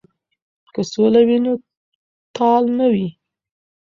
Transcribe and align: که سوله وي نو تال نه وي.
که 0.73 0.81
سوله 0.91 1.21
وي 1.27 1.37
نو 1.45 1.53
تال 2.35 2.63
نه 2.79 2.87
وي. 2.93 3.07